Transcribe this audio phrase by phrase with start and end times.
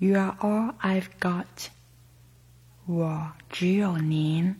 [0.00, 1.44] You are all I've got，
[2.86, 4.54] 我只有您。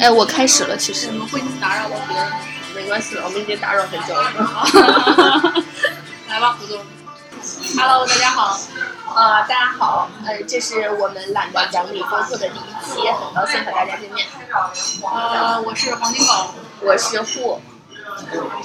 [0.00, 2.32] 哎，我开始了，其实你们会打扰到别人。
[2.74, 4.32] 没关系了，我们已经打扰很久了。
[6.28, 6.82] 来吧，胡总。
[7.76, 8.58] Hello，大家好。
[9.14, 14.26] 呃，大家好，呃，这是我们懒得讲理播客的第一期，很高兴和大家见面。
[14.52, 17.60] 呃，我是黄金狗，我是户，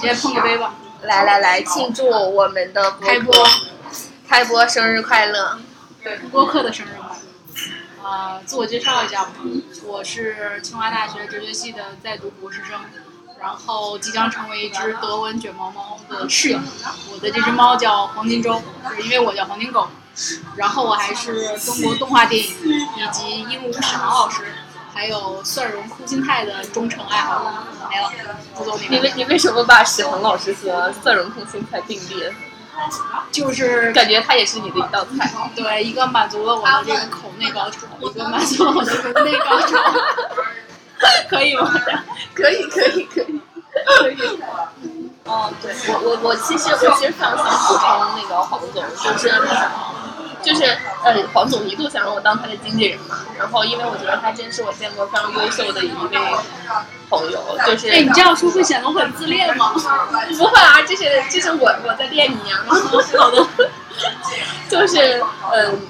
[0.00, 0.74] 接碰个杯吧。
[1.02, 3.32] 来来来，庆祝我们的开播，
[4.28, 5.60] 开播生日快乐！
[6.02, 7.14] 对，播客的生日快乐。
[8.02, 9.30] 呃，自我介绍一下吧，
[9.84, 12.80] 我是清华大学哲学系的在读博士生，
[13.38, 16.58] 然后即将成为一只德文卷毛猫的室友。
[17.12, 18.60] 我的这只猫叫黄金周，
[18.96, 19.86] 是因为我叫黄金狗。
[20.56, 22.50] 然后我还是中国动画电影
[22.96, 24.46] 以及鹦鹉史航老师，
[24.96, 27.50] 还有蒜蓉空心菜的忠诚爱好者。
[27.90, 32.32] 没了，不走你你为你为什么把史航老师和蒜蓉空心菜并列？
[33.30, 35.30] 就是感觉它也是你的一道菜。
[35.54, 39.78] 对，一个满足了我的这个口内高潮，一个满足了我的人内高潮。
[41.28, 41.70] 可以吗？
[42.34, 43.40] 可以，可以，可以，
[44.16, 44.40] 可以。
[45.24, 47.82] 哦，对我我我其实我其实非常想补充
[48.16, 49.28] 那个黄总，就是
[50.46, 50.64] 就是
[51.02, 56.08] 呃黄总一度想让我当他的经纪人嘛，然后因为我觉得他真是我见过非常优秀的一位
[57.10, 59.74] 朋友，就是哎，你这样说会显得我很自恋吗？
[60.38, 62.62] 不会啊，这是这是我我在练你啊，
[63.18, 63.44] 好的，
[64.68, 65.20] 就是
[65.52, 65.80] 嗯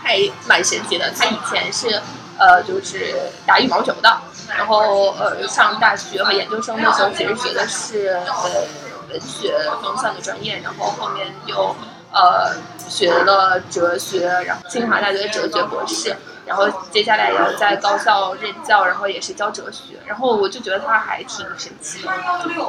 [0.00, 2.00] 还蛮神奇的，他以前是
[2.38, 4.16] 呃就是打羽毛球的，
[4.56, 8.64] 然后呃上大学和研究生的时候其实学的是呃。
[9.10, 11.76] 文学方向的专业，然后后面又
[12.14, 12.54] 呃
[12.88, 16.14] 学了哲学，然后清华大学的哲学博士，
[16.46, 22.10] 然后接下来也要在高校任教，然后也是教哲学，然后我就觉得他还挺神奇的，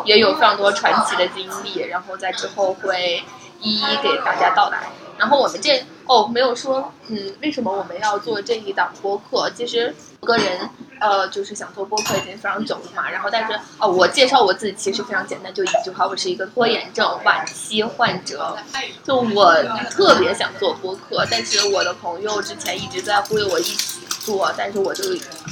[0.04, 3.24] 也有非常多传奇的经历，然后在之后会
[3.62, 4.80] 一一给大家道来。
[5.18, 10.70] 然后我们这哦没有说嗯为什么我们要做这一档播客，其实个人。
[11.08, 18.58] 呃，就是想做播客已经非常久了嘛，然后但是哦，我介绍我自己其实非常简单，就一句话，我是一个拖延症晚期患者。
[19.04, 19.54] 就我
[19.92, 25.04] 特别想做播客，但是我的朋友之前一直在忽悠我一起做，但是我就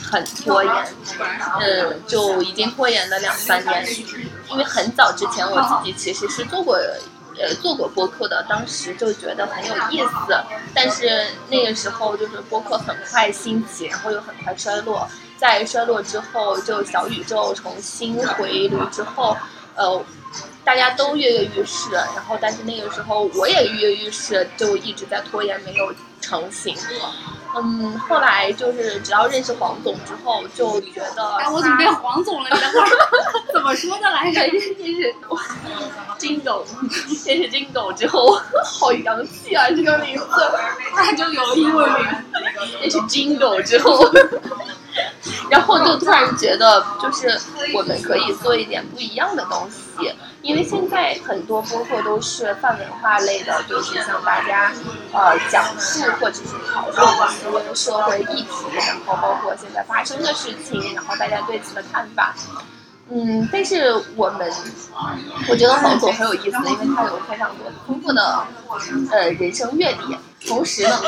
[0.01, 0.73] 很拖延，
[1.59, 3.85] 嗯，就已经拖延了两三年。
[4.49, 6.79] 因为很早之前我自己其实是做过。
[7.39, 10.38] 呃，做过播客的，当时就觉得很有意思，
[10.73, 15.07] 但是那个时候就是播客很快兴起，然后又很快衰落，
[15.38, 19.35] 在衰落之后，就小宇宙重新回炉之后，
[19.75, 20.03] 呃，
[20.63, 26.75] 大家都跃跃欲试，然后但是那个时候我也跃跃欲试，就一直在拖延，没有成型。
[27.55, 32.49] 嗯，后来就是只要认识黄总之后，就觉得哎，我怎么变黄总了？
[32.51, 32.89] 你等会儿
[33.53, 34.41] 怎么说的来着？
[34.47, 34.73] 认识
[36.17, 36.65] 金狗，
[37.25, 39.69] 认识金狗之后，好洋气啊！
[39.69, 40.25] 这个名字，
[40.95, 42.07] 那就有英文名。
[42.81, 44.09] 认识金狗之后。
[45.53, 47.39] 然后就突然觉得，就是
[47.75, 54.71] 我们可以做一点不一样的东西，因为现在很多播客都是泛文化类的，就是向大家
[55.13, 58.49] 呃讲述或者是讨论一些社会议题，
[58.87, 62.33] 然后包括现在发生的事情，然后大家对此的看法。
[63.11, 64.51] 嗯，但是我们，
[65.49, 68.43] 我觉得黄总很有意思，因为他有非常多丰富的
[69.11, 70.17] 呃人生阅历。
[70.47, 71.01] 同时呢，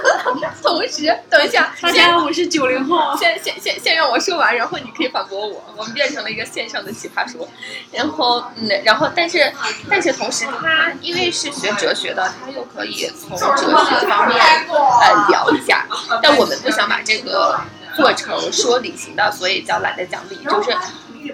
[0.62, 5.62] 同时，等一下，大家我是九零后，先先先先让我说完，然后你可以反驳我。
[5.76, 7.46] 我们变成了一个线上的奇葩说，
[7.92, 9.52] 然后嗯，然后但是
[9.88, 15.86] 但是同时，他因为是学哲学的，他又可以从哲学方面呃聊一下。
[16.22, 17.60] 但我们不想把这个
[17.96, 20.76] 做成说理型的，所以叫懒得讲理，就是。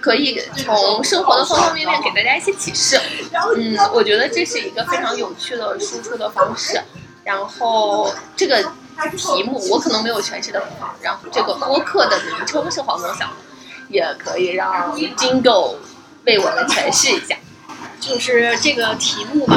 [0.00, 2.98] 可以从生活的方方面面给大家一些启示，
[3.54, 6.82] 嗯，我觉得这是一个非常有趣的输出的方式。
[7.24, 8.62] 然后这个
[9.16, 13.30] 题目我可能没有诠释的很好，然后这个播客的名称是黄总想，
[13.88, 15.76] 也可以让 Jingle
[16.26, 17.36] 为我们诠释一下。
[17.98, 19.56] 就是这个题目吧，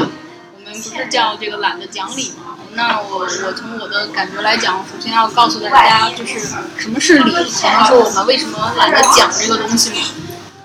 [0.56, 2.56] 我们不是叫这个懒得讲理吗？
[2.74, 6.40] 那我我从我的感觉来讲，首先要告诉大家，就是
[6.78, 9.98] 什么是理，才能说我们为什么懒得讲这个东西嘛。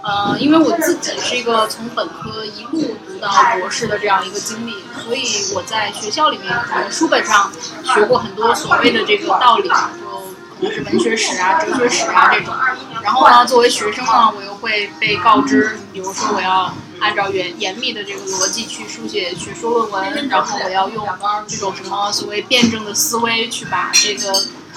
[0.04, 4.74] 呃，因为我自己是一个从本科一路读到博士的这样一个经历，
[5.04, 7.50] 所以我在学校里面可能书本上
[7.94, 12.54] 学过很多所谓的这个道理，就可能是文学史啊、哲学史啊这种。
[13.02, 16.74] 然后呢，作为学生呢，我又会被告知，比如说我要。
[17.02, 21.04] 按照严严密的这个逻辑去书写学说论文，然后我要用
[21.48, 24.32] 这种什么所谓辩证的思维去把这个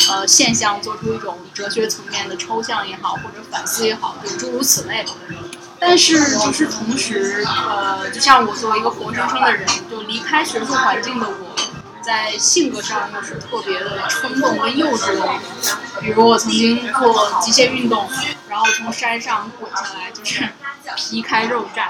[0.10, 5.06] 呃现象做出一种哲学层面的抽象也好，或者反思也好，就诸如此类。
[5.80, 11.56] 但是就是同时，呃，就像我作为一个活生生的人，就离开学术环境的我，
[12.02, 15.30] 在性格上又是特别的冲动跟幼稚的。
[16.02, 18.10] 比如我曾经做极限运动，
[18.48, 20.48] 然后从山上滚下来，就是
[20.96, 21.88] 皮开肉绽。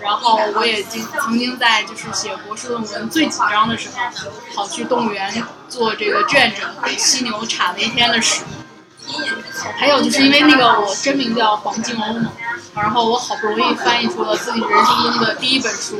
[0.00, 8.42] 然后我也经曾经在就是写博士论文最紧张的时候，跑去动物园做这个志愿者，给犀牛铲了一天的屎。
[9.76, 12.32] 还有就是因为那个我真名叫黄金欧嘛，
[12.74, 15.98] 然后我好不容易翻译出了自己人生中的第一本书，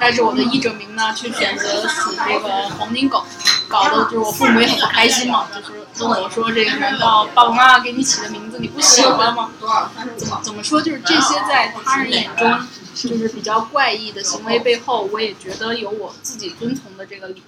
[0.00, 3.24] 但是我的译者名呢却选择属这个黄金狗，
[3.68, 5.72] 搞得就是我父母也很不开心嘛，就是
[6.04, 9.50] 问我说这个难道爸爸妈妈给你起的名字你不喜欢吗？
[10.16, 12.50] 怎么怎么说就是这些在他人眼中。
[12.94, 17.42] 就是比较怪异的行为背后，我也觉得有我自己遵从的这个理。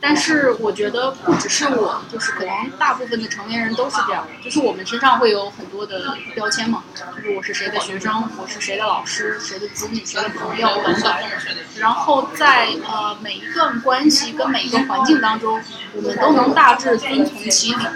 [0.00, 4.44] 但是我觉得不只是我，就是可能大部分的成年人都是这样的。
[4.44, 6.82] 就是我们身上会有很多的标签嘛，
[7.16, 11.14] 就是我是谁的学生，我是谁的老师，谁的子女，谁的朋友等等。
[11.78, 15.62] 然后在呃每一段关系跟每一个环境当中，
[15.94, 17.86] 我们都能大致遵从其理。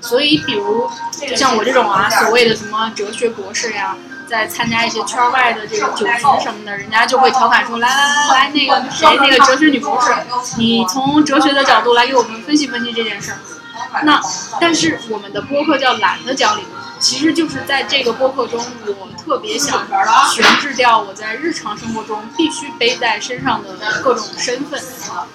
[0.00, 3.96] 所以，比如就像我这种啊，所谓的什么哲学博士呀。
[4.28, 10.14] 在参加一些圈外的这个酒局什么的，人家就会调侃说：“来来来来，那个谁，那个哲学女博士，
[10.58, 13.38] 你从哲学的角度来给我们分析分析这件事儿。”
[14.02, 14.20] 那
[14.60, 16.62] 但是我们的播客叫懒得讲理，
[16.98, 19.86] 其实就是在这个播客中，我特别想
[20.30, 24.82] 悬置掉我在日常生活中必须背在身上的各种身份，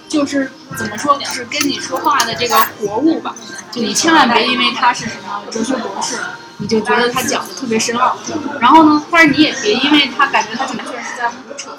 [0.08, 3.34] 就是怎么说，就是跟你说话的这个活物吧。
[3.72, 6.18] 就你千万别因为他是什么哲学博士。
[6.58, 8.16] 你就觉得他讲的特别深奥，
[8.60, 11.72] 然后呢，但是你也别因为他感觉他完全是在胡扯。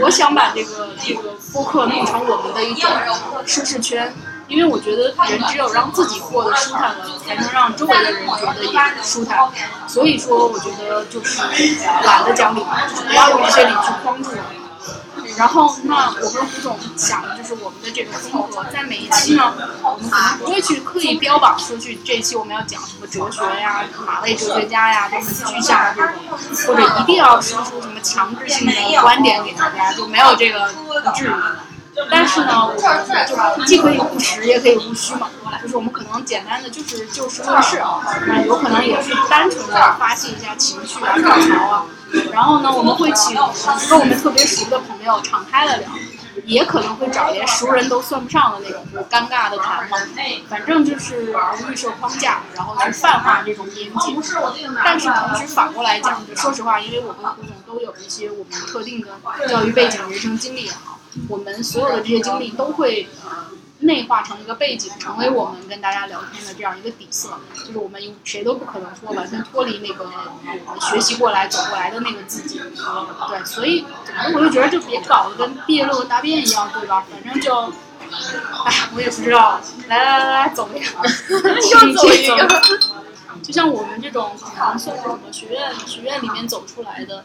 [0.00, 2.90] 我想把这个这个播客弄成我们的一种
[3.46, 4.12] 舒适圈，
[4.48, 8.72] 因为我觉得人只有让自己过得舒坦了，才能让周围的人觉得也
[9.02, 9.38] 舒坦。
[9.86, 11.40] 所以说，我觉得就是
[12.02, 12.60] 懒得讲理，
[13.06, 14.57] 不要用这些理去框住我。
[15.38, 19.52] 然后，那我跟胡总想的就是我们的这个风格，在每一期呢，
[19.84, 26.14] 我们可能不会去刻意标榜说去这一期我们要讲什么哲学呀、哪类哲学家呀，都很具象的这种，
[26.66, 30.68] 或者一定要说出什么强制性的观点给大家，就没有这个
[31.04, 31.32] 不至于。
[32.10, 35.28] 但是呢，我们就既可以务实，也可以务虚嘛。
[35.62, 37.82] 就是我们可能简单的就是就事论事，
[38.26, 41.84] 那有可能也是单纯的发泄一下情绪啊、吐槽啊。
[42.32, 43.34] 然后呢，我们会请
[43.88, 45.88] 跟我们特别熟的朋友敞开了聊，
[46.44, 49.98] 也可能会找连熟人都算不上的那种尴尬的谈嘛。
[50.48, 51.34] 反正就是
[51.70, 54.14] 预设框架，然后去泛化这种边界。
[54.84, 59.08] 但是同时反过来讲，就说实话，因为我跟胡总都有一些我们特定的
[59.48, 63.08] 教育背景、人生经历也好，我们所有的这些经历都会。
[63.80, 72.58] 内化成一个背景，成为我们跟大家聊天的这样一个底色，就是我们谁都不可能说完全脱离那个我们学习过来走过来的那个自己。
[72.58, 73.84] 对，所以
[74.34, 77.04] 我就觉得就别搞得跟毕业论文答辩一样，对吧？
[77.08, 77.72] 反正就，
[78.64, 79.60] 哎，我也不知道。
[79.86, 80.84] 来来来来，走一个，
[81.38, 82.48] 又走一个。
[83.40, 87.24] 就像我们这种可能从什么学院学院里面走出来的。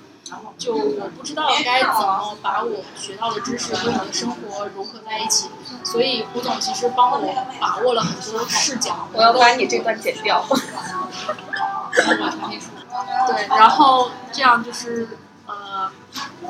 [0.57, 5.49] 就我不知道该怎么把我学到的知识跟我的生活融合在一起，
[5.83, 9.07] 所以胡总其实帮我把握了很多视角。
[9.11, 10.43] 我要把你这段剪掉。
[13.27, 15.07] 对，然后这样就是
[15.45, 15.91] 呃，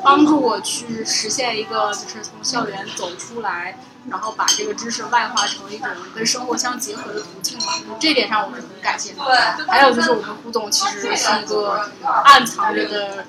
[0.02, 3.76] 帮助我去实现一个就是从校园走出来，
[4.08, 7.64] 然后把这个知识外化成一种跟生活相结合的途径嘛。
[7.98, 9.22] 这点上我是很感谢的。
[9.68, 11.90] 还有就是我们胡总其实是一个
[12.24, 13.26] 暗藏着的。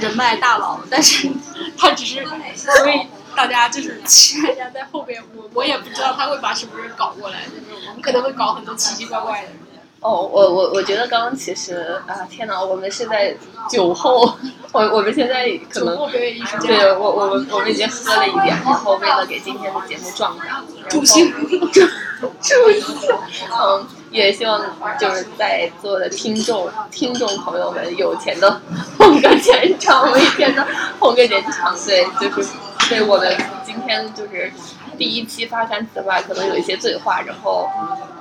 [0.00, 1.30] 人脉大佬，但是
[1.78, 2.24] 他只是，
[2.56, 9.56] 所以大家就是期待一下在后边，我我也不知道他会把什么人搞过来，就是我们可能会搞很多奇奇怪怪的人。
[10.00, 13.36] 哦，我我我觉得刚刚其实啊，天哪，我们是在
[13.70, 14.36] 酒后，
[14.72, 23.16] 我我们现在可能对我我们我们已经喝了一点，然后为了给今天的节目壮胆，助兴助 助兴，
[23.52, 23.86] 嗯。
[24.12, 24.60] 也希望
[25.00, 28.60] 就是在座的听众听众朋友们有钱的
[28.98, 30.66] 捧个钱场，没钱的
[31.00, 31.74] 捧个人场。
[31.86, 32.50] 对，就是
[32.88, 34.52] 对我们今天就是
[34.98, 37.68] 第一期发刊词吧，可能有一些醉话，然后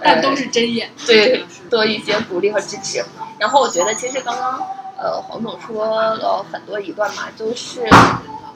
[0.02, 0.90] 但都是真言。
[1.06, 3.04] 对，多一些鼓励和支持。
[3.38, 4.60] 然后我觉得其实刚刚
[4.98, 7.82] 呃黄总说了很多一段嘛，就是。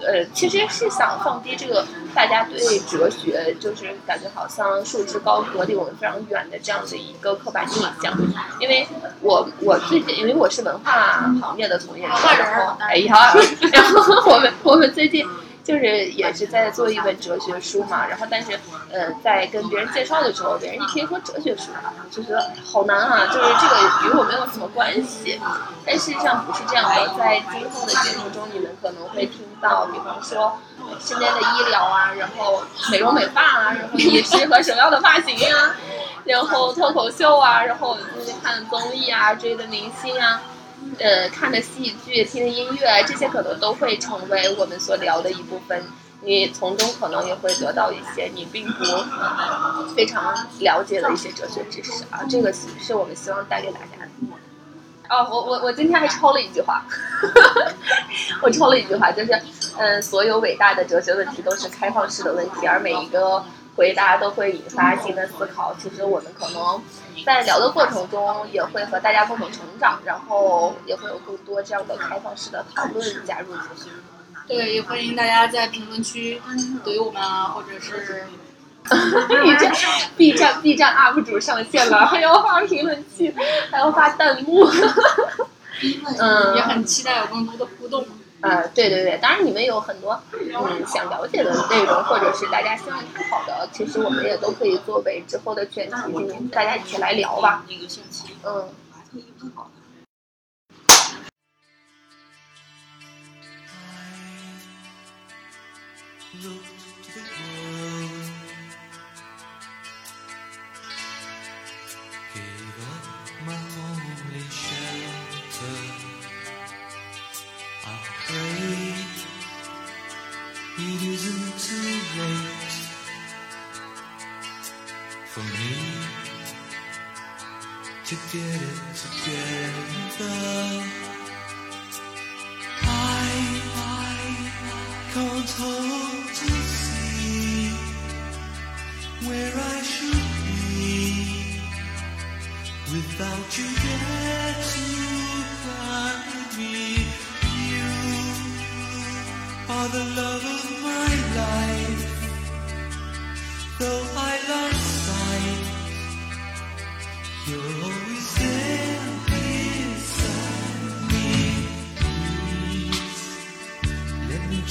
[0.01, 8.17] 呃，其实是想放低这个大家对哲学，就是感觉好像束之高阁、离我们非常远的这样的一个刻板印象。
[8.59, 8.87] 因为
[9.21, 13.33] 我我最近，因为我是文化行业的从业者，然后哎呀，
[13.71, 15.25] 然后我们我们最近
[15.65, 18.51] 就是也是在做一本哲学书嘛，然后但是
[18.93, 21.71] 呃在跟别人介绍的时候，别人一听说哲学书，
[22.11, 25.41] 就觉得好难啊，就是这个与我没有什么关系。
[25.83, 30.55] 但事实上不是这样的，在今后的节目中，你们可能会听到，比方说
[30.99, 35.75] 身边的医疗啊，然后美容美发啊，然后你适合什么样的发型啊，
[36.25, 40.39] 然后脱口秀啊，然后最近看综艺啊，追的明星啊。
[40.99, 45.83] 呃，看的戏剧、听的音乐，这些可能都会成为我们所聊的一部分。
[46.21, 48.83] 你从中可能也会得到一些你并不
[49.95, 54.09] 非常了解的一些哲学知识啊，这个是我们希望带给大家的。
[55.07, 56.83] 哦，我我我今天还抄了一句话，
[58.41, 59.39] 我抄了一句话，就是
[59.77, 63.43] 嗯，所有伟大的哲学问题都是开放式的问题，而每一个
[63.75, 65.75] 回答都会引发新的思考。
[65.81, 66.81] 其实我们可能。
[67.25, 73.89] 在聊的过程中，也会和大家共同成长，然后也会有更多这样的开放式的讨论加入进去。
[74.47, 76.39] 对，也欢迎大家在评论区
[76.83, 78.27] 怼我们啊，或者是
[79.41, 79.73] B 站
[80.15, 83.33] B 站 B 站 UP 主上线了，还要发评论区，
[83.71, 84.67] 还要发弹幕。
[86.19, 88.05] 嗯，也很期待有更多的互动。
[88.45, 97.65] 呃，对对对，当然你们有很多嗯想了解的内容，或者是大家希望探讨的，其实我们也都可以作为之后的选题，大家一起来聊吧。
[98.43, 98.69] 嗯。
[106.41, 106.84] to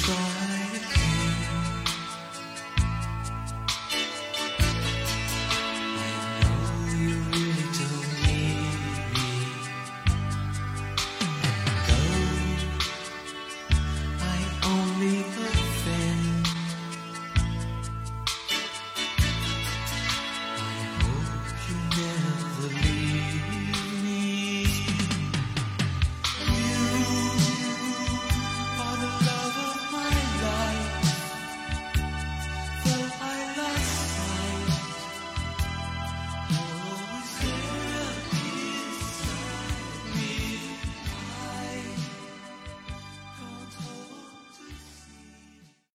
[0.04, 0.33] shine.